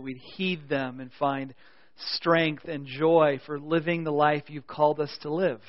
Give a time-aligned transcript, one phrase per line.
[0.00, 1.54] we'd heed them and find
[2.14, 5.60] strength and joy for living the life you've called us to live.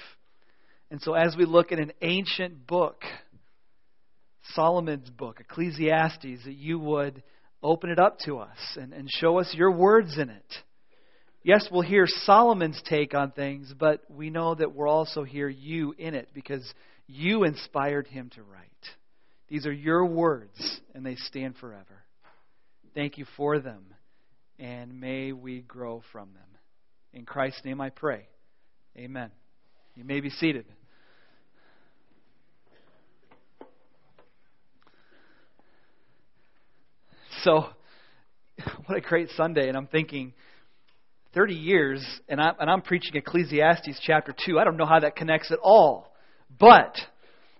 [0.89, 3.04] And so, as we look at an ancient book,
[4.54, 7.23] Solomon's book, Ecclesiastes, that you would
[7.63, 10.54] open it up to us and, and show us your words in it.
[11.43, 15.95] Yes, we'll hear Solomon's take on things, but we know that we'll also hear you
[15.98, 16.71] in it because
[17.07, 18.68] you inspired him to write.
[19.48, 22.04] These are your words, and they stand forever.
[22.93, 23.86] Thank you for them,
[24.62, 26.44] and may we grow from them.
[27.13, 28.27] In Christ's name I pray.
[28.95, 29.31] Amen.
[29.95, 30.66] You may be seated.
[37.44, 37.66] So,
[38.85, 39.68] what a great Sunday.
[39.68, 40.34] And I'm thinking,
[41.34, 44.59] 30 years, and, I, and I'm preaching Ecclesiastes chapter 2.
[44.59, 46.13] I don't know how that connects at all.
[46.59, 46.96] But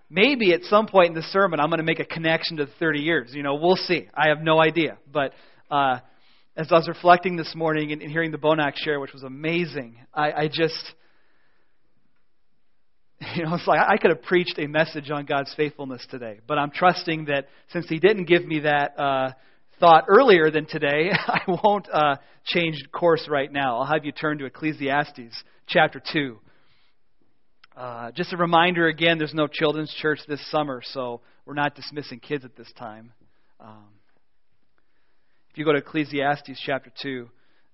[0.08, 2.72] maybe at some point in the sermon, I'm going to make a connection to the
[2.80, 3.32] 30 years.
[3.34, 4.08] You know, we'll see.
[4.14, 5.00] I have no idea.
[5.12, 5.34] But
[5.72, 6.00] uh,
[6.56, 9.98] as I was reflecting this morning and, and hearing the Bonac share, which was amazing,
[10.14, 10.94] I, I just,
[13.36, 16.40] you know, it's like I could have preached a message on God's faithfulness today.
[16.48, 19.00] But I'm trusting that since He didn't give me that.
[19.00, 19.32] Uh,
[19.82, 23.80] thought earlier than today, I won't uh, change course right now.
[23.80, 26.40] I'll have you turn to Ecclesiastes chapter 2.
[27.76, 32.20] Uh, just a reminder again, there's no children's church this summer, so we're not dismissing
[32.20, 33.12] kids at this time.
[33.60, 33.88] Um,
[35.52, 37.28] if you go to Ecclesiastes chapter 2,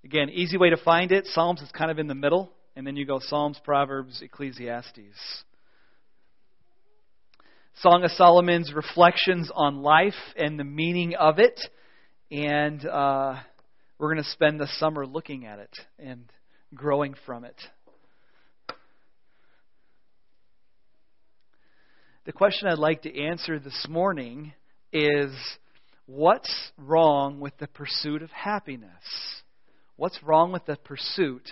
[0.04, 1.28] again, easy way to find it.
[1.28, 5.44] Psalms is kind of in the middle, and then you go Psalms, Proverbs, Ecclesiastes.
[7.82, 11.60] Song of Solomon's reflections on life and the meaning of it
[12.32, 13.36] and uh,
[14.00, 15.70] we're going to spend the summer looking at it
[16.00, 16.26] and
[16.74, 17.56] growing from it.
[22.26, 24.54] The question I'd like to answer this morning
[24.92, 25.32] is
[26.08, 28.90] what's wrong with the pursuit of happiness?
[29.98, 31.48] What's wrong with the pursuit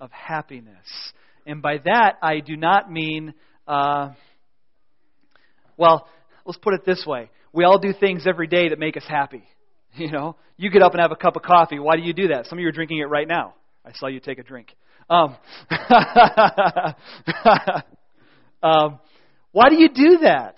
[0.00, 1.12] of happiness?
[1.46, 3.34] And by that, I do not mean,
[3.66, 4.10] uh,
[5.76, 6.08] well,
[6.44, 7.30] let's put it this way.
[7.52, 9.42] We all do things every day that make us happy.
[9.96, 11.78] You know, you get up and have a cup of coffee.
[11.78, 12.46] Why do you do that?
[12.46, 13.54] Some of you are drinking it right now.
[13.86, 14.74] I saw you take a drink.
[15.08, 15.36] Um,
[18.60, 18.98] um,
[19.52, 20.56] why do you do that?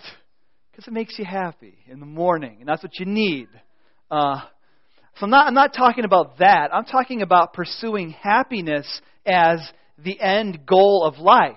[0.77, 3.47] Because it makes you happy in the morning, and that's what you need.
[4.11, 4.41] Uh,
[5.15, 6.69] so I'm not, I'm not talking about that.
[6.71, 9.59] I'm talking about pursuing happiness as
[9.97, 11.55] the end goal of life.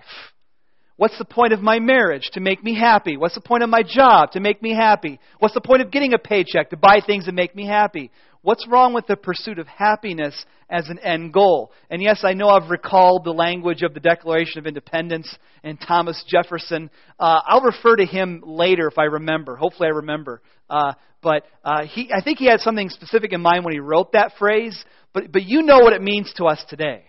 [0.97, 2.31] What's the point of my marriage?
[2.33, 3.19] To make me happy.
[3.19, 4.31] What's the point of my job?
[4.31, 5.21] To make me happy.
[5.39, 6.71] What's the point of getting a paycheck?
[6.71, 8.11] To buy things that make me happy.
[8.43, 11.73] What's wrong with the pursuit of happiness as an end goal?
[11.91, 16.25] And yes, I know I've recalled the language of the Declaration of Independence and Thomas
[16.27, 16.91] Jefferson.
[17.19, 19.57] Uh, I'll refer to him later if I remember.
[19.57, 20.41] Hopefully, I remember.
[20.71, 24.13] Uh, but uh, he, I think he had something specific in mind when he wrote
[24.13, 24.85] that phrase.
[25.13, 27.05] But, but you know what it means to us today.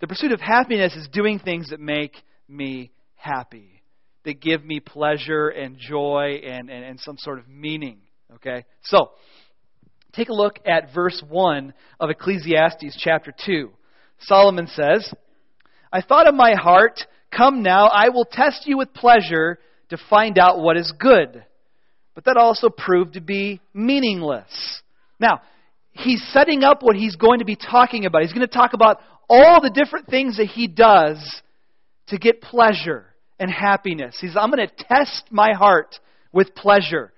[0.00, 2.14] The pursuit of happiness is doing things that make
[2.48, 3.82] me happy,
[4.24, 7.98] that give me pleasure and joy and, and, and some sort of meaning.
[8.36, 8.64] Okay?
[8.84, 9.10] So,
[10.12, 13.70] take a look at verse 1 of Ecclesiastes chapter 2.
[14.20, 15.12] Solomon says,
[15.92, 17.00] I thought in my heart,
[17.36, 19.58] Come now, I will test you with pleasure
[19.90, 21.44] to find out what is good.
[22.14, 24.82] But that also proved to be meaningless.
[25.20, 25.42] Now,
[25.92, 28.22] he's setting up what he's going to be talking about.
[28.22, 31.40] He's going to talk about all the different things that he does
[32.08, 33.06] to get pleasure
[33.38, 34.18] and happiness.
[34.20, 35.94] He says, I'm going to test my heart
[36.32, 37.12] with pleasure.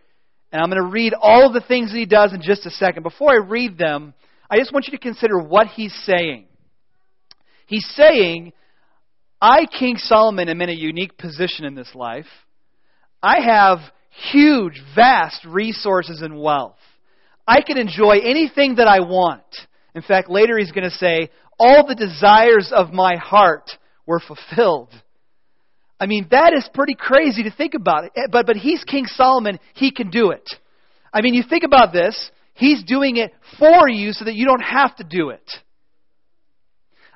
[0.52, 2.70] And I'm going to read all of the things that he does in just a
[2.70, 3.02] second.
[3.02, 4.12] Before I read them,
[4.50, 6.44] I just want you to consider what he's saying.
[7.66, 8.52] He's saying,
[9.40, 12.26] I, King Solomon, am in a unique position in this life.
[13.22, 13.78] I have
[14.30, 16.76] huge, vast resources and wealth.
[17.48, 19.42] I can enjoy anything that I want.
[19.94, 23.70] In fact, later he's going to say, all the desires of my heart
[24.06, 24.90] were fulfilled.
[26.02, 28.06] I mean, that is pretty crazy to think about.
[28.06, 28.12] It.
[28.32, 29.60] But, but he's King Solomon.
[29.74, 30.50] He can do it.
[31.14, 32.32] I mean, you think about this.
[32.54, 35.48] He's doing it for you so that you don't have to do it.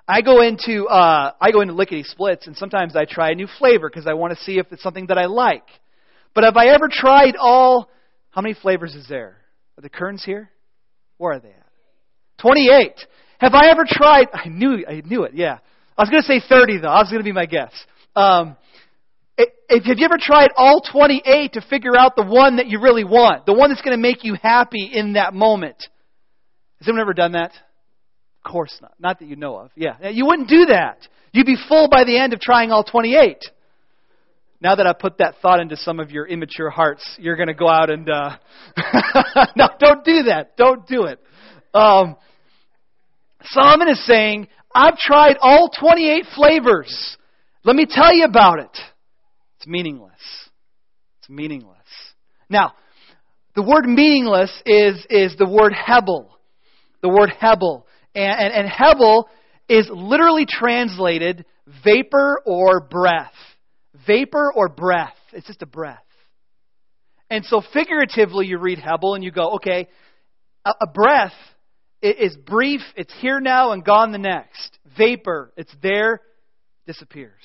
[0.06, 3.49] I go into uh, I go into lickety splits, and sometimes I try a new
[3.58, 5.64] flavor because I want to see if it's something that I like.
[6.32, 7.90] But have I ever tried all?
[8.31, 9.38] How many flavors is there?
[9.76, 10.49] Are the Kerns here?
[11.19, 11.66] Where are they at?
[12.38, 13.05] Twenty-eight.
[13.38, 14.28] Have I ever tried?
[14.32, 15.32] I knew I knew it.
[15.34, 15.58] Yeah,
[15.99, 16.88] I was going to say thirty though.
[16.88, 17.72] I was going to be my guess.
[18.14, 18.56] Um,
[19.68, 23.04] if, have you ever tried all 28 to figure out the one that you really
[23.04, 23.46] want?
[23.46, 25.76] The one that's going to make you happy in that moment?
[26.78, 27.52] Has anyone ever done that?
[27.52, 28.94] Of course not.
[28.98, 29.70] Not that you know of.
[29.74, 30.08] Yeah.
[30.08, 31.06] You wouldn't do that.
[31.32, 33.38] You'd be full by the end of trying all 28.
[34.60, 37.54] Now that I put that thought into some of your immature hearts, you're going to
[37.54, 38.08] go out and.
[38.08, 38.36] Uh...
[39.56, 40.56] no, don't do that.
[40.56, 41.20] Don't do it.
[41.74, 42.16] Um,
[43.44, 47.16] Solomon is saying, I've tried all 28 flavors.
[47.64, 48.78] Let me tell you about it.
[49.66, 50.12] It's meaningless.
[51.18, 51.76] It's meaningless.
[52.48, 52.74] Now,
[53.56, 56.30] the word meaningless is, is the word hebel.
[57.02, 57.84] The word hebel.
[58.14, 59.28] And, and, and hebel
[59.68, 61.44] is literally translated
[61.84, 63.32] vapor or breath.
[64.06, 65.16] Vapor or breath.
[65.32, 65.98] It's just a breath.
[67.28, 69.88] And so figuratively, you read Hebel and you go, okay,
[70.64, 71.34] a, a breath
[72.02, 74.78] is brief, it's here now and gone the next.
[74.96, 76.20] Vapor, it's there,
[76.86, 77.42] disappears.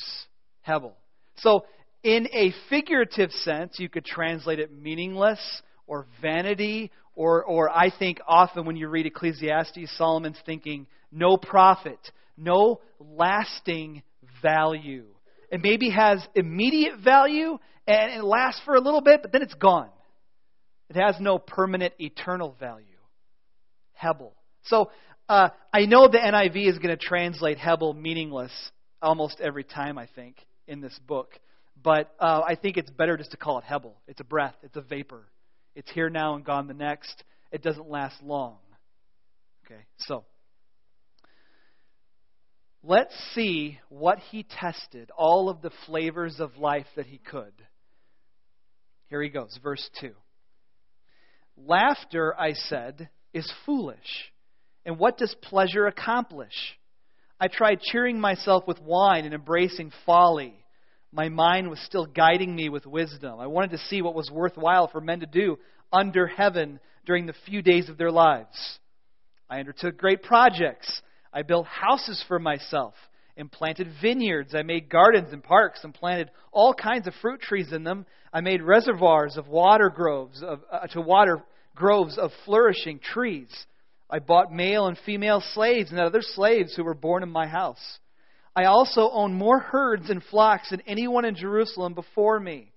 [0.62, 0.96] Hebel.
[1.38, 1.66] So,
[2.04, 5.40] in a figurative sense, you could translate it meaningless
[5.88, 12.00] or vanity, or, or I think often when you read Ecclesiastes, Solomon's thinking no profit,
[12.38, 14.04] no lasting
[14.42, 15.06] value.
[15.52, 17.58] It maybe has immediate value
[17.88, 19.90] and it lasts for a little bit, but then it's gone.
[20.90, 22.86] It has no permanent eternal value.
[23.94, 24.34] Hebel.
[24.64, 24.92] So
[25.30, 28.52] uh, I know the NIV is going to translate Hebel meaningless
[29.02, 30.38] almost every time, I think,
[30.68, 31.40] in this book.
[31.84, 33.96] But uh, I think it's better just to call it Hebel.
[34.08, 35.24] It's a breath, it's a vapor.
[35.76, 37.24] It's here now and gone the next.
[37.52, 38.58] It doesn't last long.
[39.66, 40.26] Okay, so
[42.84, 47.54] let's see what he tested, all of the flavors of life that he could.
[49.10, 50.12] Here he goes, verse 2.
[51.58, 54.32] Laughter, I said, is foolish.
[54.86, 56.78] And what does pleasure accomplish?
[57.40, 60.54] I tried cheering myself with wine and embracing folly.
[61.14, 63.40] My mind was still guiding me with wisdom.
[63.40, 65.58] I wanted to see what was worthwhile for men to do
[65.92, 68.80] under heaven during the few days of their lives.
[69.50, 71.02] I undertook great projects.
[71.34, 72.94] I built houses for myself
[73.36, 74.56] and planted vineyards.
[74.56, 78.06] I made gardens and parks and planted all kinds of fruit trees in them.
[78.32, 81.44] I made reservoirs of water groves of, uh, to water
[81.76, 83.50] groves of flourishing trees.
[84.10, 88.00] I bought male and female slaves and other slaves who were born in my house.
[88.56, 92.74] I also owned more herds and flocks than anyone in Jerusalem before me.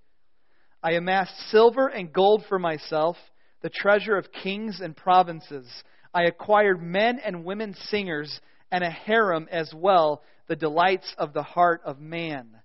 [0.83, 3.17] I amassed silver and gold for myself,
[3.63, 5.67] the treasure of kings and provinces.
[6.13, 8.41] I acquired men and women singers
[8.71, 12.61] and a harem as well, the delights of the heart of man.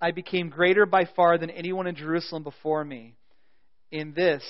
[0.00, 3.14] I became greater by far than anyone in Jerusalem before me.
[3.90, 4.42] In this,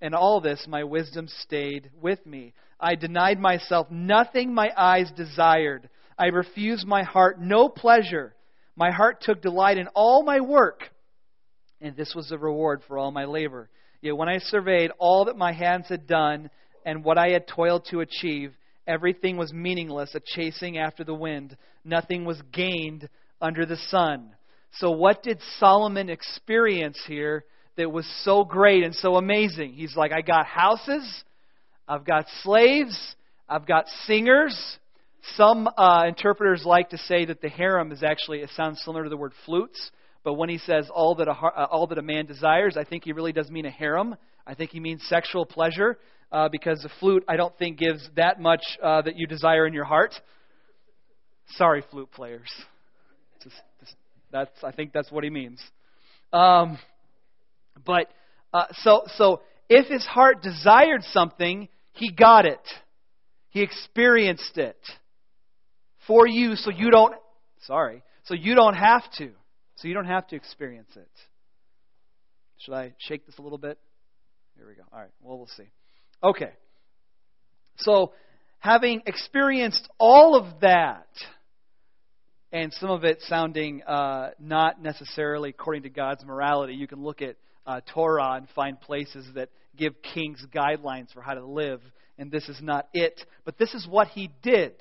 [0.00, 2.54] in all this, my wisdom stayed with me.
[2.80, 5.88] I denied myself nothing my eyes desired.
[6.18, 8.34] I refused my heart no pleasure.
[8.76, 10.90] My heart took delight in all my work,
[11.80, 13.68] and this was the reward for all my labor.
[14.00, 16.50] Yet when I surveyed all that my hands had done
[16.84, 18.52] and what I had toiled to achieve,
[18.86, 21.56] everything was meaningless, a chasing after the wind.
[21.84, 23.08] Nothing was gained
[23.40, 24.34] under the sun.
[24.76, 27.44] So, what did Solomon experience here
[27.76, 29.74] that was so great and so amazing?
[29.74, 31.24] He's like, I got houses,
[31.86, 33.16] I've got slaves,
[33.48, 34.78] I've got singers.
[35.36, 39.10] Some uh, interpreters like to say that the harem is actually, it sounds similar to
[39.10, 39.90] the word flutes,
[40.24, 43.04] but when he says all that a, uh, all that a man desires, I think
[43.04, 44.16] he really does mean a harem.
[44.46, 45.98] I think he means sexual pleasure,
[46.32, 49.72] uh, because the flute, I don't think, gives that much uh, that you desire in
[49.72, 50.12] your heart.
[51.56, 52.50] Sorry, flute players.
[53.42, 53.94] Just, just,
[54.32, 55.62] that's, I think that's what he means.
[56.32, 56.78] Um,
[57.84, 58.08] but
[58.52, 62.60] uh, so, so if his heart desired something, he got it.
[63.50, 64.78] He experienced it
[66.06, 67.14] for you so you don't,
[67.62, 69.30] sorry, so you don't have to.
[69.76, 71.10] So you don't have to experience it.
[72.58, 73.78] Should I shake this a little bit?
[74.56, 74.82] Here we go.
[74.92, 75.10] All right.
[75.20, 75.70] Well, we'll see.
[76.22, 76.52] Okay.
[77.78, 78.12] So,
[78.58, 81.08] having experienced all of that,
[82.52, 87.22] and some of it sounding uh, not necessarily according to God's morality, you can look
[87.22, 87.36] at
[87.66, 91.80] uh, Torah and find places that give kings guidelines for how to live,
[92.18, 93.20] and this is not it.
[93.44, 94.74] But this is what he did.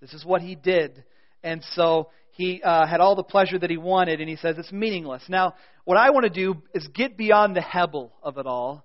[0.00, 1.04] This is what he did.
[1.42, 4.72] And so he uh, had all the pleasure that he wanted, and he says it's
[4.72, 5.22] meaningless.
[5.28, 5.54] Now,
[5.84, 8.84] what I want to do is get beyond the hebel of it all,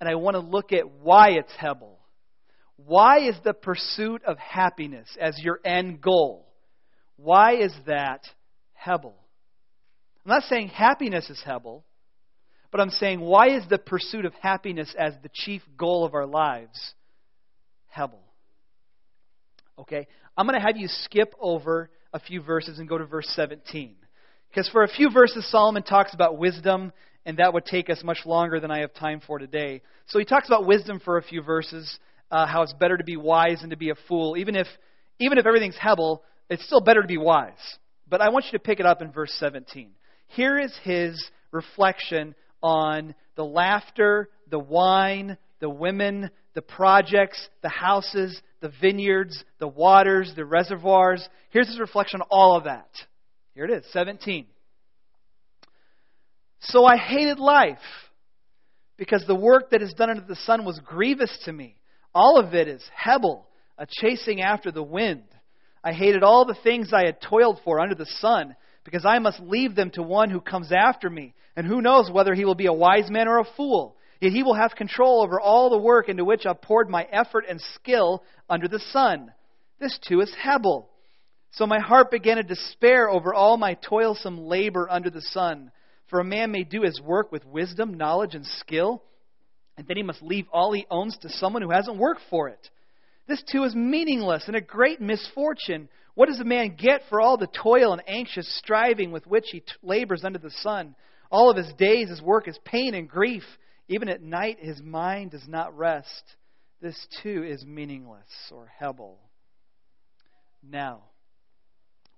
[0.00, 1.98] and I want to look at why it's hebel.
[2.76, 6.46] Why is the pursuit of happiness as your end goal?
[7.16, 8.24] Why is that
[8.74, 9.16] hebel?
[10.24, 11.84] I'm not saying happiness is hebel.
[12.76, 16.26] But I'm saying, why is the pursuit of happiness as the chief goal of our
[16.26, 16.94] lives
[17.88, 18.22] Hebel?
[19.78, 20.06] Okay?
[20.36, 23.94] I'm going to have you skip over a few verses and go to verse 17.
[24.50, 26.92] Because for a few verses, Solomon talks about wisdom,
[27.24, 29.82] and that would take us much longer than I have time for today.
[30.06, 31.98] So he talks about wisdom for a few verses,
[32.30, 34.36] uh, how it's better to be wise than to be a fool.
[34.36, 34.66] Even if,
[35.18, 37.52] even if everything's Hebel, it's still better to be wise.
[38.08, 39.90] But I want you to pick it up in verse 17.
[40.28, 48.40] Here is his reflection on the laughter, the wine, the women, the projects, the houses,
[48.60, 51.26] the vineyards, the waters, the reservoirs.
[51.50, 52.88] Here's his reflection on all of that.
[53.54, 54.46] Here it is, 17.
[56.60, 57.78] So I hated life
[58.96, 61.76] because the work that is done under the sun was grievous to me.
[62.14, 63.46] All of it is Hebel,
[63.78, 65.24] a chasing after the wind.
[65.84, 69.40] I hated all the things I had toiled for under the sun because I must
[69.40, 71.34] leave them to one who comes after me.
[71.56, 73.96] And who knows whether he will be a wise man or a fool.
[74.20, 77.44] Yet he will have control over all the work into which I've poured my effort
[77.48, 79.32] and skill under the sun.
[79.78, 80.88] This too is Hebel.
[81.52, 85.70] So my heart began to despair over all my toilsome labor under the sun.
[86.08, 89.02] For a man may do his work with wisdom, knowledge, and skill,
[89.76, 92.70] and then he must leave all he owns to someone who hasn't worked for it.
[93.26, 95.88] This too is meaningless and a great misfortune.
[96.14, 99.60] What does a man get for all the toil and anxious striving with which he
[99.60, 100.94] t- labors under the sun?
[101.30, 103.42] All of his days, his work is pain and grief.
[103.88, 106.22] Even at night, his mind does not rest.
[106.80, 109.18] This too is meaningless or Hebel.
[110.62, 111.04] Now,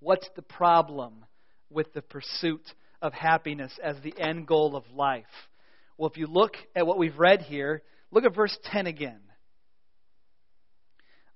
[0.00, 1.24] what's the problem
[1.70, 2.62] with the pursuit
[3.02, 5.24] of happiness as the end goal of life?
[5.98, 9.20] Well, if you look at what we've read here, look at verse 10 again.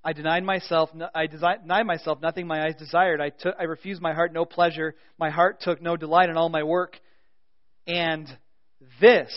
[0.04, 0.90] I denied myself.
[1.14, 3.20] I denied myself nothing my eyes desired.
[3.20, 3.54] I took.
[3.58, 4.96] I refused my heart no pleasure.
[5.16, 6.98] My heart took no delight in all my work,
[7.86, 8.26] and
[9.00, 9.32] this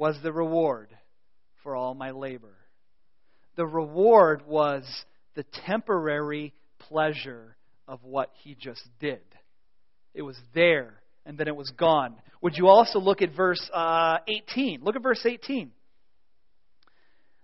[0.00, 0.88] was the reward
[1.62, 2.56] for all my labor.
[3.56, 4.82] The reward was
[5.34, 7.54] the temporary pleasure
[7.86, 9.20] of what he just did.
[10.14, 10.94] It was there,
[11.26, 12.16] and then it was gone.
[12.40, 14.80] Would you also look at verse uh, 18?
[14.82, 15.70] Look at verse 18.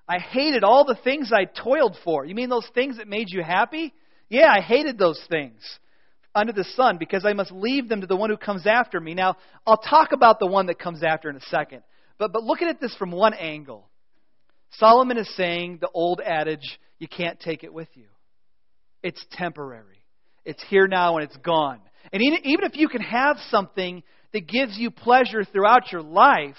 [0.09, 2.25] I hated all the things I toiled for.
[2.25, 3.93] You mean those things that made you happy?
[4.31, 5.61] Yeah, I hated those things
[6.35, 9.13] under the sun because I must leave them to the one who comes after me.
[9.13, 9.37] Now,
[9.67, 11.83] I'll talk about the one that comes after in a second.
[12.19, 13.89] But, but looking at this from one angle,
[14.73, 18.07] Solomon is saying the old adage, you can't take it with you.
[19.03, 20.03] It's temporary.
[20.45, 21.81] It's here now and it's gone.
[22.13, 26.57] And even if you can have something that gives you pleasure throughout your life,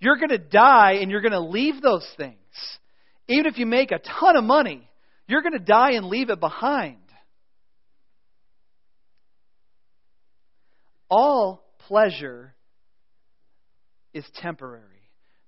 [0.00, 2.36] you're going to die and you're going to leave those things.
[3.28, 4.88] Even if you make a ton of money,
[5.28, 6.96] you're going to die and leave it behind.
[11.08, 12.54] All pleasure
[14.14, 14.86] is temporary.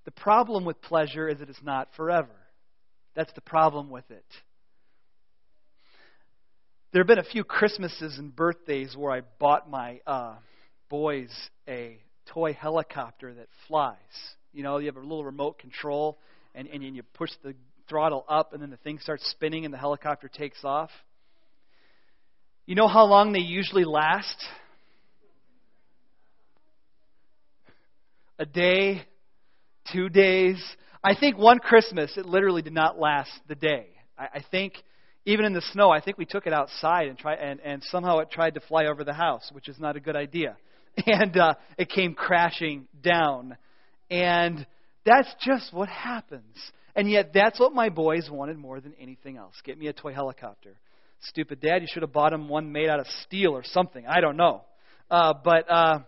[0.05, 2.35] The problem with pleasure is that it's not forever.
[3.15, 4.25] That's the problem with it.
[6.91, 10.35] There have been a few Christmases and birthdays where I bought my uh,
[10.89, 11.29] boys
[11.67, 13.97] a toy helicopter that flies.
[14.53, 16.17] You know, you have a little remote control,
[16.53, 17.53] and, and you push the
[17.89, 20.89] throttle up, and then the thing starts spinning, and the helicopter takes off.
[22.65, 24.37] You know how long they usually last?
[28.39, 29.03] A day,
[29.91, 30.63] two days.
[31.03, 33.87] I think one Christmas, it literally did not last the day.
[34.17, 34.73] I, I think
[35.25, 38.19] even in the snow, I think we took it outside and, try, and, and somehow
[38.19, 40.57] it tried to fly over the house, which is not a good idea.
[41.05, 43.57] And uh, it came crashing down.
[44.09, 44.65] And
[45.05, 46.55] that's just what happens.
[46.95, 49.55] And yet, that's what my boys wanted more than anything else.
[49.65, 50.77] Get me a toy helicopter.
[51.19, 54.05] Stupid dad, you should have bought him one made out of steel or something.
[54.07, 54.63] I don't know.
[55.11, 55.99] Uh, but uh,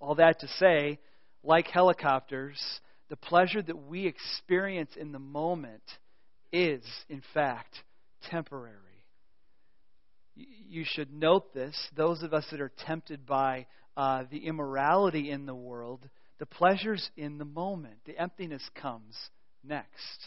[0.00, 0.98] all that to say,
[1.46, 2.60] like helicopters,
[3.08, 5.82] the pleasure that we experience in the moment
[6.52, 7.74] is, in fact,
[8.30, 8.74] temporary.
[10.34, 11.76] You should note this.
[11.96, 17.08] Those of us that are tempted by uh, the immorality in the world, the pleasure's
[17.16, 17.96] in the moment.
[18.04, 19.16] The emptiness comes
[19.64, 20.18] next.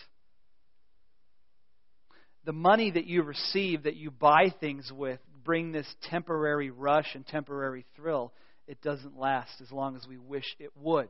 [2.46, 7.28] The money that you receive, that you buy things with, bring this temporary rush and
[7.28, 8.34] temporary thrill
[8.70, 11.10] it doesn't last as long as we wish it would.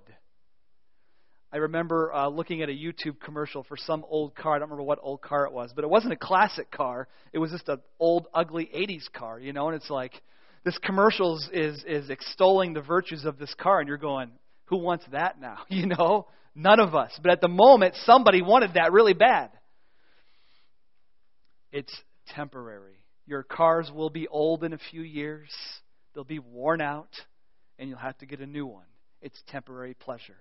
[1.51, 4.55] I remember uh, looking at a YouTube commercial for some old car.
[4.55, 7.09] I don't remember what old car it was, but it wasn't a classic car.
[7.33, 10.13] It was just an old, ugly 80s car, you know, and it's like
[10.63, 14.31] this commercial is, is extolling the virtues of this car, and you're going,
[14.65, 15.57] who wants that now?
[15.69, 16.27] You know?
[16.55, 17.11] None of us.
[17.21, 19.49] But at the moment, somebody wanted that really bad.
[21.71, 21.93] It's
[22.35, 22.95] temporary.
[23.25, 25.49] Your cars will be old in a few years,
[26.13, 27.09] they'll be worn out
[27.79, 28.85] and you'll have to get a new one.
[29.21, 30.37] It's temporary pleasure.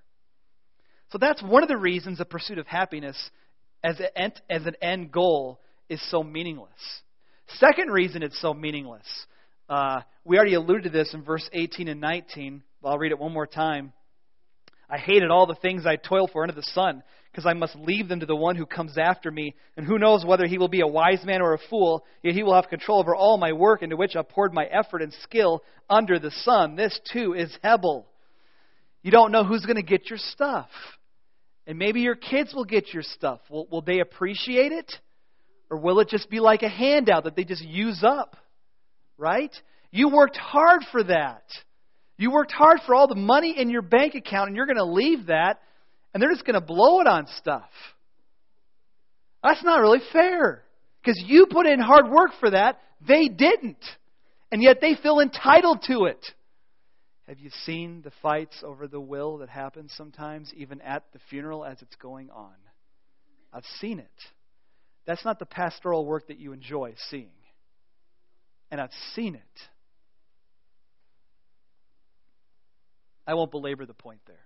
[1.10, 3.16] So that's one of the reasons the pursuit of happiness
[3.82, 6.70] as an, end goal is so meaningless.
[7.58, 9.06] Second reason it's so meaningless.
[9.68, 12.62] Uh, we already alluded to this in verse 18 and 19.
[12.82, 13.92] But I'll read it one more time.
[14.90, 18.08] I hated all the things I toil for under the sun, because I must leave
[18.08, 19.54] them to the one who comes after me.
[19.76, 22.42] And who knows whether he will be a wise man or a fool, yet he
[22.42, 25.62] will have control over all my work into which I poured my effort and skill
[25.90, 26.74] under the sun.
[26.74, 28.06] This too is Hebel.
[29.02, 30.68] You don't know who's going to get your stuff.
[31.66, 33.40] And maybe your kids will get your stuff.
[33.50, 34.90] Will, will they appreciate it?
[35.70, 38.36] Or will it just be like a handout that they just use up?
[39.18, 39.54] Right?
[39.90, 41.42] You worked hard for that.
[42.18, 44.84] You worked hard for all the money in your bank account, and you're going to
[44.84, 45.60] leave that,
[46.12, 47.70] and they're just going to blow it on stuff.
[49.42, 50.64] That's not really fair.
[51.00, 53.84] Because you put in hard work for that, they didn't.
[54.50, 56.26] And yet they feel entitled to it.
[57.28, 61.64] Have you seen the fights over the will that happen sometimes, even at the funeral
[61.64, 62.54] as it's going on?
[63.52, 64.06] I've seen it.
[65.06, 67.30] That's not the pastoral work that you enjoy seeing.
[68.70, 69.42] And I've seen it.
[73.28, 74.40] I won't belabor the point there.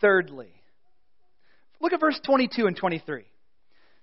[0.00, 0.52] Thirdly,
[1.80, 3.24] look at verse 22 and 23.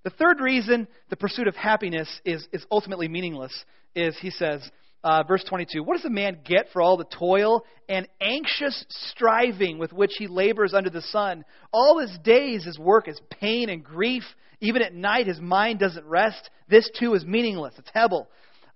[0.03, 3.53] The third reason the pursuit of happiness is, is ultimately meaningless
[3.95, 4.62] is, he says,
[5.05, 9.77] uh, verse 22, What does a man get for all the toil and anxious striving
[9.77, 11.45] with which he labors under the sun?
[11.71, 14.24] All his days his work is pain and grief.
[14.59, 16.50] Even at night his mind doesn't rest.
[16.67, 17.75] This too is meaningless.
[17.77, 18.27] It's Hebel.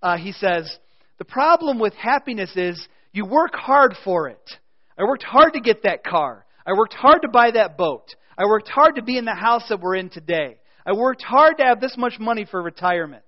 [0.02, 0.72] Uh, he says,
[1.18, 4.52] The problem with happiness is you work hard for it.
[5.00, 6.46] I worked hard to get that car.
[6.66, 8.14] I worked hard to buy that boat.
[8.38, 10.58] I worked hard to be in the house that we're in today.
[10.86, 13.24] I worked hard to have this much money for retirement.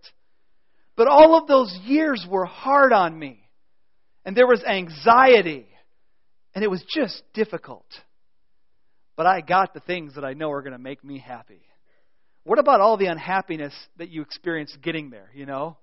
[0.97, 3.39] But all of those years were hard on me.
[4.25, 5.65] And there was anxiety.
[6.53, 7.87] And it was just difficult.
[9.15, 11.61] But I got the things that I know are going to make me happy.
[12.43, 15.77] What about all the unhappiness that you experienced getting there, you know?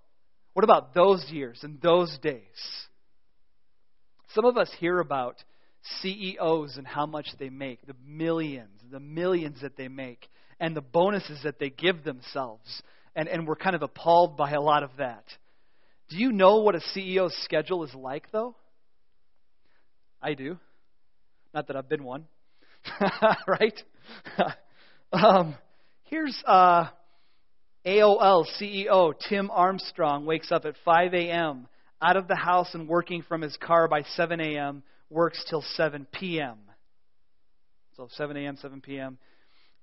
[0.53, 2.43] What about those years and those days?
[4.35, 5.37] Some of us hear about
[6.01, 10.29] CEOs and how much they make, the millions, the millions that they make,
[10.61, 12.83] and the bonuses that they give themselves.
[13.15, 15.25] And, and we're kind of appalled by a lot of that.
[16.09, 18.55] Do you know what a CEO's schedule is like, though?
[20.23, 20.59] I do.
[21.55, 22.27] Not that I've been one.
[23.47, 23.83] right?
[25.13, 25.55] um,
[26.05, 26.89] here's uh,
[27.87, 31.69] AOL CEO Tim Armstrong wakes up at 5 a.m.,
[32.01, 36.07] out of the house and working from his car by 7 a.m., works till 7
[36.13, 36.59] p.m.
[37.97, 39.19] So 7 a.m., 7 p.m.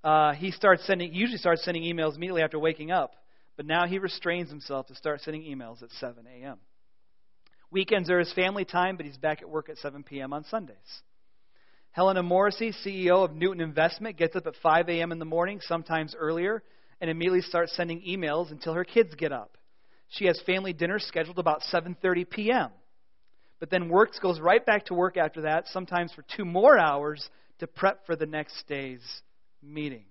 [0.04, 3.16] Uh, he starts sending, usually starts sending emails immediately after waking up,
[3.58, 6.58] but now he restrains himself to start sending emails at 7 a.m.
[7.72, 10.32] Weekends are his family time, but he's back at work at 7 p.m.
[10.32, 10.78] on Sundays.
[11.92, 15.12] Helena Morrissey, CEO of Newton Investment, gets up at 5 a.m.
[15.12, 16.62] in the morning, sometimes earlier,
[17.02, 19.58] and immediately starts sending emails until her kids get up.
[20.10, 22.70] She has family dinner scheduled about 7:30 p.m
[23.60, 27.30] but then works goes right back to work after that, sometimes for two more hours
[27.60, 29.22] to prep for the next day's
[29.64, 30.04] meetings.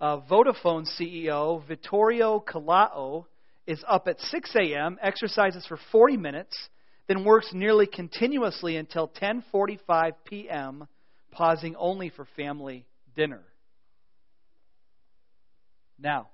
[0.00, 3.26] Uh, Vodafone CEO Vittorio Colao
[3.66, 6.68] is up at 6 a.m., exercises for 40 minutes,
[7.08, 10.86] then works nearly continuously until 10:45 p.m.,
[11.30, 13.42] pausing only for family dinner.
[15.98, 16.28] Now,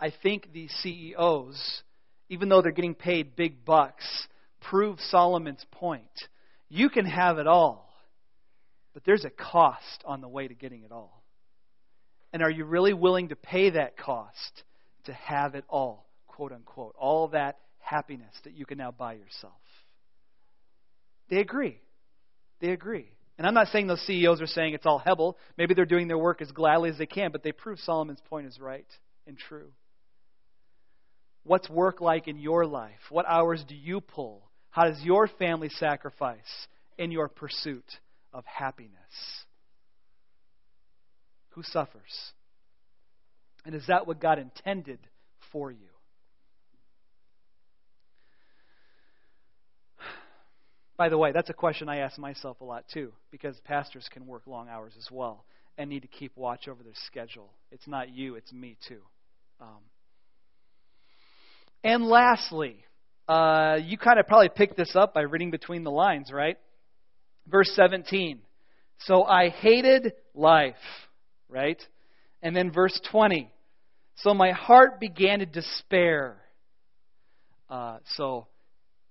[0.00, 1.82] I think these CEOs
[2.28, 4.04] even though they're getting paid big bucks,
[4.60, 6.04] prove Solomon's point.
[6.68, 7.90] You can have it all,
[8.94, 11.22] but there's a cost on the way to getting it all.
[12.32, 14.62] And are you really willing to pay that cost
[15.04, 16.94] to have it all, quote unquote?
[16.98, 19.54] All that happiness that you can now buy yourself.
[21.30, 21.80] They agree.
[22.60, 23.08] They agree.
[23.38, 25.38] And I'm not saying those CEOs are saying it's all Hebel.
[25.56, 28.46] Maybe they're doing their work as gladly as they can, but they prove Solomon's point
[28.46, 28.86] is right
[29.26, 29.70] and true.
[31.48, 33.00] What's work like in your life?
[33.08, 34.42] What hours do you pull?
[34.68, 36.36] How does your family sacrifice
[36.98, 37.86] in your pursuit
[38.34, 38.92] of happiness?
[41.52, 42.32] Who suffers?
[43.64, 44.98] And is that what God intended
[45.50, 45.78] for you?
[50.98, 54.26] By the way, that's a question I ask myself a lot too, because pastors can
[54.26, 55.46] work long hours as well
[55.78, 57.54] and need to keep watch over their schedule.
[57.72, 59.00] It's not you, it's me too.
[59.62, 59.80] Um,
[61.84, 62.84] and lastly,
[63.28, 66.56] uh, you kind of probably picked this up by reading between the lines, right?
[67.46, 68.40] Verse 17.
[69.00, 70.74] So I hated life,
[71.48, 71.80] right?
[72.42, 73.50] And then verse 20.
[74.16, 76.38] So my heart began to despair.
[77.70, 78.46] Uh, so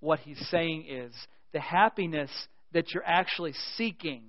[0.00, 1.14] what he's saying is
[1.52, 2.30] the happiness
[2.72, 4.22] that you're actually seeking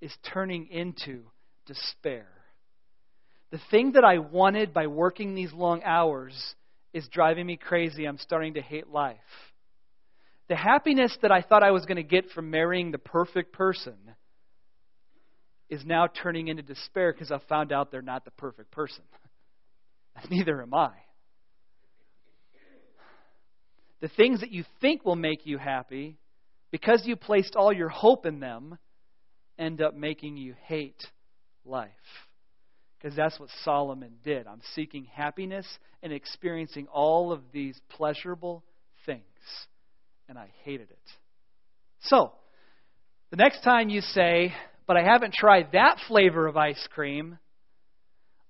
[0.00, 1.22] is turning into
[1.66, 2.26] despair.
[3.50, 6.34] The thing that I wanted by working these long hours
[6.94, 8.06] is driving me crazy.
[8.06, 9.18] I'm starting to hate life.
[10.48, 13.94] The happiness that I thought I was going to get from marrying the perfect person
[15.68, 19.02] is now turning into despair because I found out they're not the perfect person.
[20.30, 20.92] Neither am I.
[24.00, 26.18] The things that you think will make you happy,
[26.70, 28.78] because you placed all your hope in them,
[29.58, 31.02] end up making you hate
[31.64, 31.90] life.
[33.04, 34.46] Because that's what Solomon did.
[34.46, 35.66] I'm seeking happiness
[36.02, 38.64] and experiencing all of these pleasurable
[39.04, 39.20] things.
[40.26, 40.98] And I hated it.
[42.04, 42.32] So,
[43.30, 44.54] the next time you say,
[44.86, 47.38] but I haven't tried that flavor of ice cream,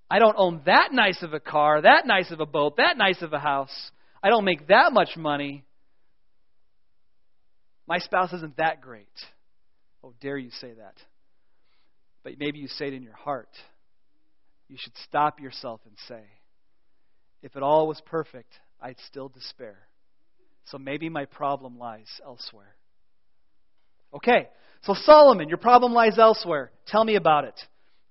[0.09, 3.21] I don't own that nice of a car, that nice of a boat, that nice
[3.21, 3.91] of a house,
[4.23, 5.65] I don't make that much money,
[7.89, 9.09] my spouse isn't that great.
[10.01, 10.95] Oh, dare you say that.
[12.23, 13.49] But maybe you say it in your heart.
[14.67, 16.23] You should stop yourself and say,
[17.41, 18.51] if it all was perfect,
[18.81, 19.77] I'd still despair.
[20.65, 22.75] So maybe my problem lies elsewhere.
[24.13, 24.47] Okay,
[24.83, 26.71] so Solomon, your problem lies elsewhere.
[26.87, 27.59] Tell me about it.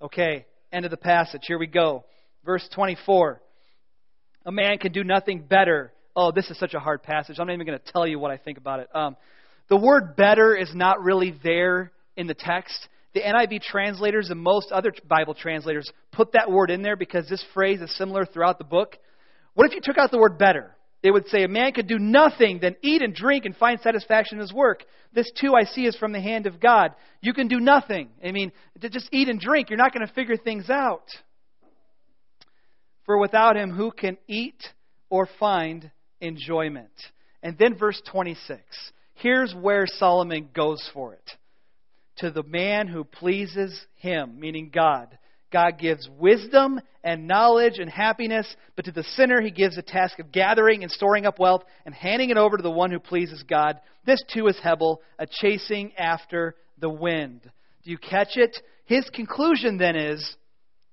[0.00, 1.42] Okay, end of the passage.
[1.46, 2.04] Here we go.
[2.44, 3.40] Verse 24.
[4.46, 5.92] A man can do nothing better.
[6.14, 7.38] Oh, this is such a hard passage.
[7.38, 8.88] I'm not even going to tell you what I think about it.
[8.94, 9.16] Um,
[9.68, 12.88] the word better is not really there in the text.
[13.14, 17.44] The NIV translators and most other Bible translators put that word in there because this
[17.54, 18.96] phrase is similar throughout the book.
[19.54, 20.74] What if you took out the word better?
[21.04, 24.38] They would say, A man could do nothing than eat and drink and find satisfaction
[24.38, 24.84] in his work.
[25.12, 26.92] This too I see is from the hand of God.
[27.20, 28.08] You can do nothing.
[28.24, 28.50] I mean,
[28.80, 31.04] to just eat and drink, you're not going to figure things out.
[33.06, 34.60] For without him, who can eat
[35.08, 36.90] or find enjoyment?
[37.42, 38.60] And then verse 26.
[39.14, 41.30] Here's where Solomon goes for it.
[42.18, 45.18] To the man who pleases him, meaning God.
[45.52, 50.18] God gives wisdom and knowledge and happiness, but to the sinner he gives a task
[50.18, 53.42] of gathering and storing up wealth and handing it over to the one who pleases
[53.44, 53.78] God.
[54.04, 57.42] This too is Hebel, a chasing after the wind.
[57.84, 58.56] Do you catch it?
[58.86, 60.36] His conclusion then is,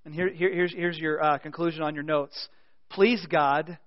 [0.06, 2.48] and here, here, here's, here's your uh, conclusion on your notes
[2.92, 3.78] please God,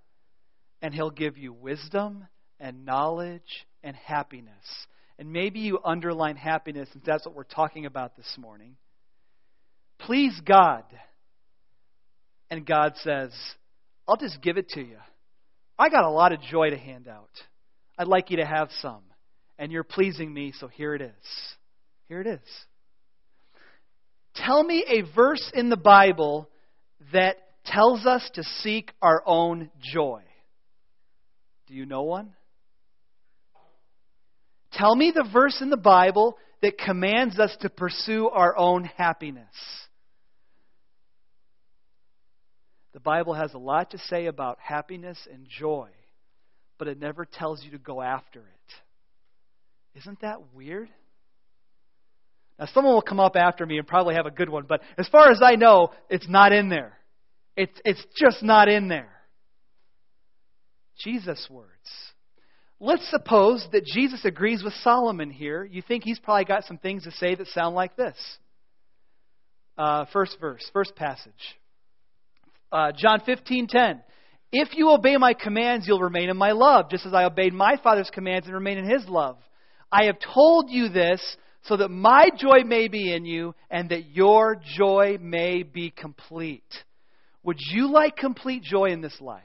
[0.82, 2.26] and he'll give you wisdom
[2.58, 4.86] and knowledge and happiness.
[5.18, 8.76] And maybe you underline happiness since that's what we're talking about this morning.
[10.00, 10.84] Please God.
[12.50, 13.32] And God says,
[14.08, 14.98] I'll just give it to you.
[15.78, 17.30] I got a lot of joy to hand out.
[17.96, 19.02] I'd like you to have some.
[19.58, 21.54] And you're pleasing me, so here it is.
[22.08, 22.40] Here it is.
[24.34, 26.48] Tell me a verse in the Bible
[27.12, 30.22] that tells us to seek our own joy.
[31.68, 32.32] Do you know one?
[34.74, 39.44] Tell me the verse in the Bible that commands us to pursue our own happiness.
[42.92, 45.88] The Bible has a lot to say about happiness and joy,
[46.78, 49.98] but it never tells you to go after it.
[49.98, 50.88] Isn't that weird?
[52.58, 55.08] Now, someone will come up after me and probably have a good one, but as
[55.08, 56.98] far as I know, it's not in there.
[57.56, 59.10] It's, it's just not in there.
[60.98, 61.68] Jesus' words.
[62.84, 65.64] Let's suppose that Jesus agrees with Solomon here.
[65.64, 68.14] You think he's probably got some things to say that sound like this.
[69.78, 71.32] Uh, first verse, first passage.
[72.70, 74.02] Uh, John 15:10.
[74.52, 77.78] If you obey my commands, you'll remain in my love, just as I obeyed my
[77.82, 79.38] Father's commands and remain in his love.
[79.90, 84.10] I have told you this so that my joy may be in you and that
[84.10, 86.84] your joy may be complete.
[87.44, 89.42] Would you like complete joy in this life?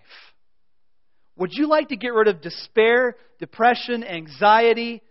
[1.40, 5.02] Would you like to get rid of despair, depression, anxiety?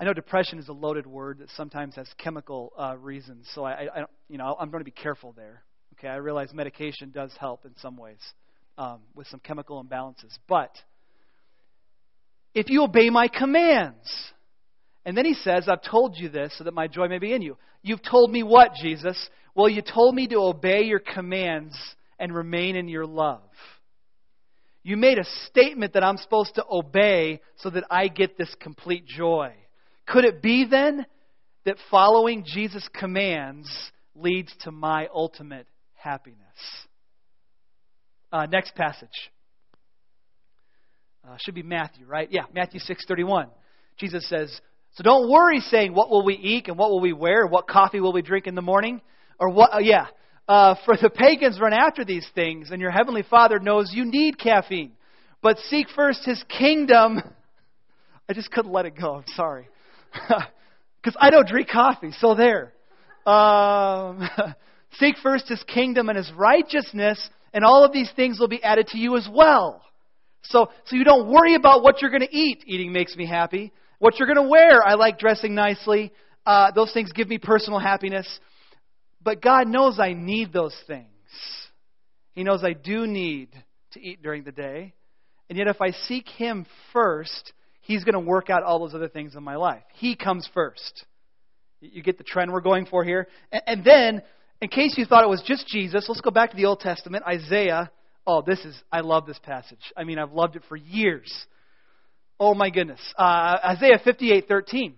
[0.00, 3.86] I know depression is a loaded word that sometimes has chemical uh, reasons, so I,
[3.94, 5.62] I, you know, I'm going to be careful there.
[5.94, 8.18] Okay, I realize medication does help in some ways
[8.76, 10.72] um, with some chemical imbalances, but
[12.52, 14.10] if you obey my commands,
[15.04, 17.42] and then he says, I've told you this so that my joy may be in
[17.42, 17.56] you.
[17.82, 19.16] You've told me what, Jesus?
[19.54, 21.76] Well, you told me to obey your commands
[22.18, 23.42] and remain in your love.
[24.88, 29.04] You made a statement that I'm supposed to obey so that I get this complete
[29.04, 29.52] joy.
[30.06, 31.04] Could it be then
[31.66, 33.68] that following Jesus' commands
[34.14, 36.38] leads to my ultimate happiness?
[38.32, 39.10] Uh, next passage.
[41.22, 42.28] Uh, should be Matthew, right?
[42.30, 43.50] Yeah, Matthew 6:31.
[43.98, 44.58] Jesus says,
[44.92, 48.00] "So don't worry saying what will we eat and what will we wear, what coffee
[48.00, 49.02] will we drink in the morning,
[49.38, 50.06] or what uh, yeah,
[50.48, 54.38] uh, for the pagans run after these things, and your heavenly Father knows you need
[54.38, 54.92] caffeine.
[55.42, 57.20] But seek first His kingdom.
[58.28, 59.16] I just couldn't let it go.
[59.16, 59.68] I'm sorry.
[61.00, 62.72] Because I don't drink coffee, so there.
[63.24, 64.28] Um,
[64.98, 68.88] seek first His kingdom and His righteousness, and all of these things will be added
[68.88, 69.80] to you as well.
[70.42, 72.64] So, so you don't worry about what you're going to eat.
[72.66, 73.72] Eating makes me happy.
[74.00, 76.12] What you're going to wear, I like dressing nicely.
[76.44, 78.40] Uh, those things give me personal happiness.
[79.28, 81.04] But God knows I need those things.
[82.32, 83.50] He knows I do need
[83.92, 84.94] to eat during the day.
[85.50, 86.64] And yet, if I seek Him
[86.94, 89.82] first, He's going to work out all those other things in my life.
[89.92, 91.04] He comes first.
[91.82, 93.28] You get the trend we're going for here.
[93.52, 94.22] And then,
[94.62, 97.22] in case you thought it was just Jesus, let's go back to the Old Testament,
[97.28, 97.90] Isaiah.
[98.26, 99.92] Oh, this is, I love this passage.
[99.94, 101.30] I mean, I've loved it for years.
[102.40, 103.00] Oh my goodness.
[103.18, 104.94] Uh, Isaiah 58 13.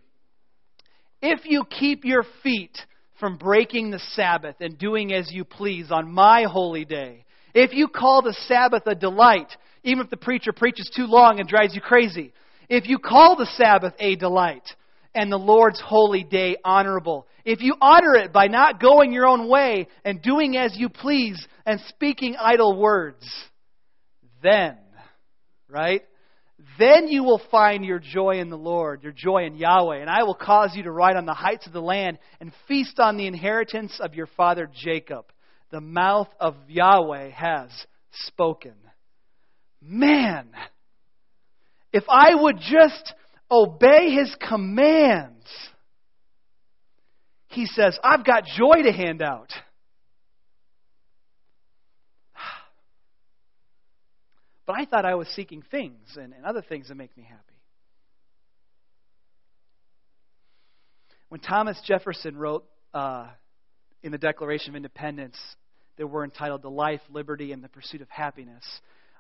[1.21, 2.79] If you keep your feet
[3.21, 7.87] from breaking the Sabbath and doing as you please on my holy day, if you
[7.87, 9.55] call the Sabbath a delight,
[9.85, 12.33] even if the preacher preaches too long and drives you crazy,
[12.69, 14.69] if you call the Sabbath a delight
[15.15, 19.49] and the Lord's holy day honorable, if you honor it by not going your own
[19.49, 23.27] way and doing as you please and speaking idle words,
[24.43, 24.77] then,
[25.69, 26.03] right?
[26.81, 30.23] Then you will find your joy in the Lord, your joy in Yahweh, and I
[30.23, 33.27] will cause you to ride on the heights of the land and feast on the
[33.27, 35.27] inheritance of your father Jacob.
[35.71, 37.69] The mouth of Yahweh has
[38.13, 38.73] spoken.
[39.83, 40.49] Man,
[41.93, 43.13] if I would just
[43.51, 45.45] obey his commands,
[47.49, 49.53] he says, I've got joy to hand out.
[54.71, 57.43] But I thought I was seeking things and, and other things that make me happy.
[61.29, 63.27] When Thomas Jefferson wrote uh,
[64.05, 65.37] in the Declaration of Independence
[65.97, 68.63] that we're entitled to life, liberty, and the pursuit of happiness,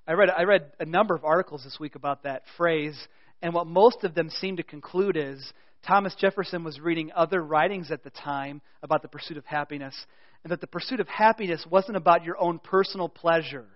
[0.06, 2.96] I read, I read a number of articles this week about that phrase,
[3.42, 5.52] and what most of them seem to conclude is
[5.84, 9.96] Thomas Jefferson was reading other writings at the time about the pursuit of happiness,
[10.44, 13.66] and that the pursuit of happiness wasn't about your own personal pleasure,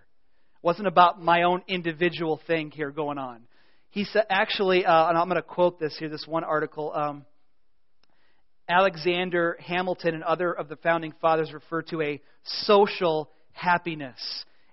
[0.64, 3.42] wasn't about my own individual thing here going on.
[3.90, 6.90] He said, actually, uh, and I'm going to quote this here, this one article.
[6.94, 7.26] Um,
[8.66, 14.16] Alexander Hamilton and other of the founding fathers refer to a social happiness.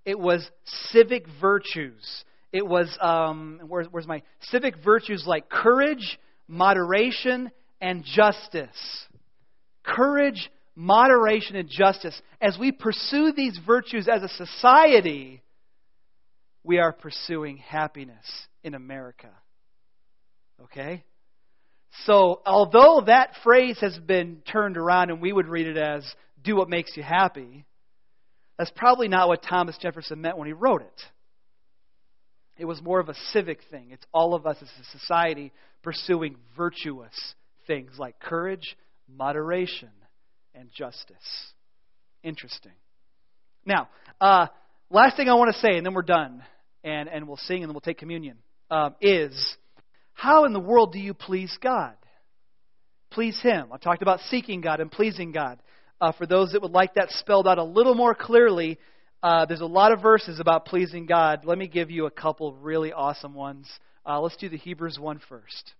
[0.05, 2.23] It was civic virtues.
[2.53, 7.51] It was, um, where's, where's my civic virtues like courage, moderation,
[7.81, 9.05] and justice.
[9.83, 12.19] Courage, moderation, and justice.
[12.39, 15.41] As we pursue these virtues as a society,
[16.63, 18.25] we are pursuing happiness
[18.63, 19.29] in America.
[20.63, 21.03] Okay?
[22.05, 26.03] So, although that phrase has been turned around and we would read it as,
[26.43, 27.65] do what makes you happy,
[28.57, 31.01] that's probably not what Thomas Jefferson meant when he wrote it.
[32.57, 33.87] It was more of a civic thing.
[33.91, 37.33] It's all of us as a society pursuing virtuous
[37.65, 39.89] things like courage, moderation,
[40.53, 41.15] and justice.
[42.23, 42.73] Interesting.
[43.65, 44.47] Now, uh,
[44.91, 46.43] last thing I want to say, and then we're done,
[46.83, 48.37] and, and we'll sing and then we'll take communion,
[48.69, 49.57] um, is
[50.13, 51.95] how in the world do you please God?
[53.09, 53.67] Please Him.
[53.71, 55.61] I talked about seeking God and pleasing God.
[55.99, 58.79] Uh, for those that would like that spelled out a little more clearly,
[59.21, 61.45] uh, there's a lot of verses about pleasing God.
[61.45, 63.69] Let me give you a couple really awesome ones.
[64.05, 65.73] Uh, let's do the Hebrews one first.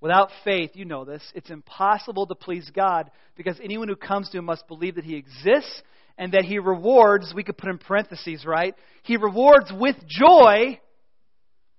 [0.00, 4.38] Without faith, you know this, it's impossible to please God because anyone who comes to
[4.38, 5.82] Him must believe that He exists
[6.18, 8.74] and that He rewards, we could put in parentheses, right?
[9.04, 10.80] He rewards with joy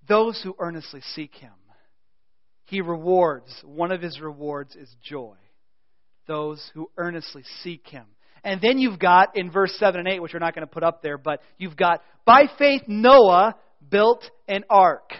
[0.08, 1.52] those who earnestly seek Him.
[2.65, 5.36] He rewards, one of His rewards is joy.
[6.28, 8.06] Those who earnestly seek Him.
[8.43, 10.84] And then you've got in verse 7 and 8, which we're not going to put
[10.84, 13.56] up there, but you've got, by faith, Noah
[13.89, 15.12] built an ark.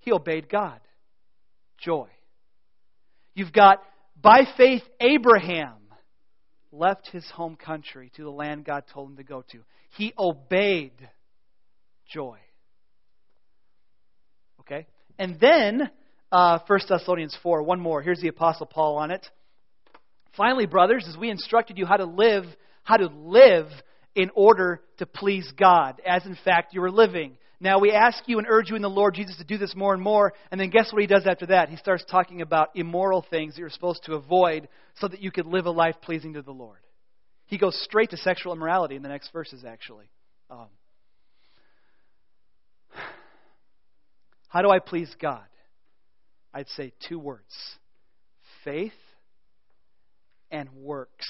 [0.00, 0.80] He obeyed God.
[1.78, 2.08] Joy.
[3.34, 3.78] You've got,
[4.20, 5.74] by faith, Abraham
[6.74, 9.60] left his home country to the land God told him to go to.
[9.96, 10.92] He obeyed
[12.06, 12.38] joy.
[14.60, 14.86] Okay?
[15.18, 15.90] And then,
[16.32, 18.02] uh, 1 Thessalonians 4, one more.
[18.02, 19.26] Here's the Apostle Paul on it.
[20.36, 22.44] Finally, brothers, as we instructed you how to live,
[22.82, 23.68] how to live
[24.14, 27.36] in order to please God, as in fact you are living.
[27.60, 29.94] Now we ask you and urge you in the Lord Jesus to do this more
[29.94, 31.68] and more, and then guess what he does after that?
[31.68, 35.46] He starts talking about immoral things that you're supposed to avoid so that you could
[35.46, 36.78] live a life pleasing to the Lord.
[37.46, 40.10] He goes straight to sexual immorality in the next verses, actually.
[40.50, 40.66] Um,
[44.48, 45.44] how do I please God?
[46.52, 47.54] I'd say two words
[48.64, 48.92] faith
[50.50, 51.26] and works.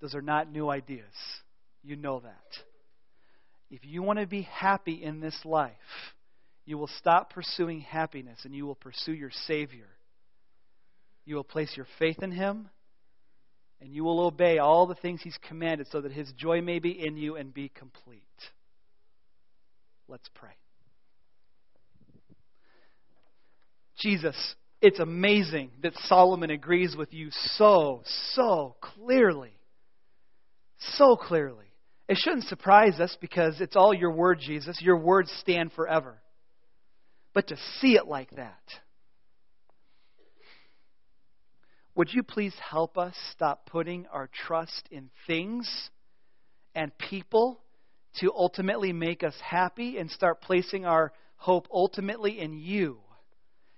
[0.00, 1.04] Those are not new ideas.
[1.82, 2.65] You know that.
[3.70, 5.72] If you want to be happy in this life,
[6.64, 9.88] you will stop pursuing happiness and you will pursue your Savior.
[11.24, 12.68] You will place your faith in Him
[13.80, 16.90] and you will obey all the things He's commanded so that His joy may be
[16.90, 18.22] in you and be complete.
[20.08, 20.52] Let's pray.
[23.98, 24.36] Jesus,
[24.80, 28.02] it's amazing that Solomon agrees with you so,
[28.32, 29.56] so clearly.
[30.78, 31.65] So clearly.
[32.08, 34.80] It shouldn't surprise us because it's all your word, Jesus.
[34.80, 36.18] Your words stand forever.
[37.34, 38.62] But to see it like that,
[41.96, 45.66] Would you please help us stop putting our trust in things
[46.74, 47.58] and people
[48.20, 52.98] to ultimately make us happy and start placing our hope ultimately in you?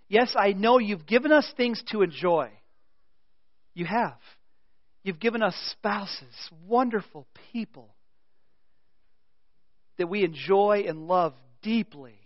[0.09, 2.51] Yes, I know you've given us things to enjoy.
[3.73, 4.19] You have.
[5.05, 7.95] You've given us spouses, wonderful people
[9.99, 12.19] that we enjoy and love deeply.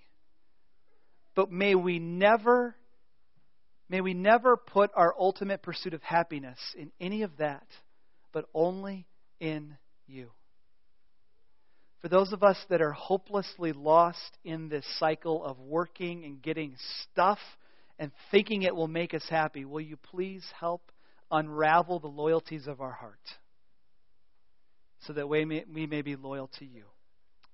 [1.34, 2.76] But may we never
[3.88, 7.66] may we never put our ultimate pursuit of happiness in any of that,
[8.32, 9.06] but only
[9.38, 10.30] in you.
[12.00, 16.74] For those of us that are hopelessly lost in this cycle of working and getting
[17.02, 17.38] stuff
[17.98, 20.90] and thinking it will make us happy, will you please help
[21.30, 23.20] unravel the loyalties of our heart
[25.06, 26.84] so that we may, we may be loyal to you?